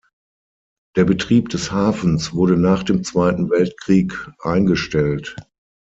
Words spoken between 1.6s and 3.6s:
Hafens wurde nach dem Zweiten